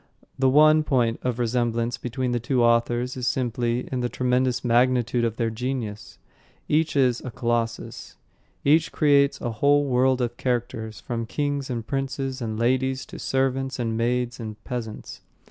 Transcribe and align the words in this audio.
The 0.39 0.49
one 0.49 0.81
point 0.83 1.19
of 1.21 1.37
resemblance 1.37 1.99
between 1.99 2.31
the 2.31 2.39
two 2.39 2.63
authors 2.63 3.15
is 3.15 3.27
simply 3.27 3.87
in 3.91 3.99
the 3.99 4.09
tremendous 4.09 4.63
magnitude 4.65 5.23
of 5.23 5.35
their 5.35 5.51
genius. 5.51 6.17
Each 6.67 6.95
is 6.95 7.21
a 7.21 7.29
Colossus. 7.29 8.15
Each 8.65 8.91
creates 8.91 9.39
a 9.41 9.51
whole 9.51 9.85
world 9.85 10.19
of 10.19 10.37
characters, 10.37 10.99
from 10.99 11.27
kings 11.27 11.69
and 11.69 11.85
princes 11.85 12.41
and 12.41 12.57
ladies 12.57 13.05
to 13.05 13.19
servants 13.19 13.77
and 13.77 13.95
maids 13.95 14.39
and 14.39 14.57
peasants. 14.63 15.21